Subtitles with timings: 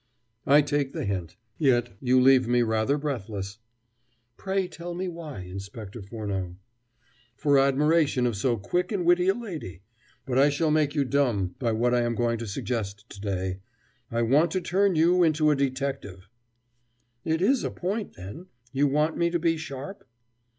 [0.47, 1.35] "I take the hint.
[1.59, 3.59] Yet you leave me rather breathless."
[4.35, 6.55] "Pray tell me why, Inspector Furneaux."
[7.37, 9.83] "For admiration of so quick and witty a lady.
[10.25, 13.59] But I shall make you dumb by what I am going to suggest to day.
[14.09, 16.27] I want to turn you into a detective"
[17.33, 18.47] "It is a point, then.
[18.71, 20.03] You want me to be sharp?"